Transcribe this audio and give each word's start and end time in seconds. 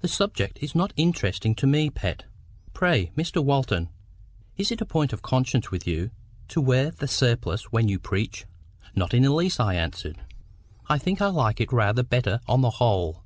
"The 0.00 0.08
subject 0.08 0.58
is 0.60 0.74
not 0.74 0.92
interesting 0.96 1.54
to 1.54 1.68
me, 1.68 1.88
Pet. 1.88 2.24
Pray, 2.74 3.12
Mr. 3.16 3.40
Walton, 3.44 3.90
is 4.56 4.72
it 4.72 4.80
a 4.80 4.84
point 4.84 5.12
of 5.12 5.22
conscience 5.22 5.70
with 5.70 5.86
you 5.86 6.10
to 6.48 6.60
wear 6.60 6.90
the 6.90 7.06
surplice 7.06 7.70
when 7.70 7.86
you 7.88 8.00
preach?" 8.00 8.44
"Not 8.96 9.14
in 9.14 9.22
the 9.22 9.32
least," 9.32 9.60
I 9.60 9.76
answered. 9.76 10.18
"I 10.88 10.98
think 10.98 11.20
I 11.22 11.28
like 11.28 11.60
it 11.60 11.72
rather 11.72 12.02
better 12.02 12.40
on 12.48 12.62
the 12.62 12.70
whole. 12.82 13.22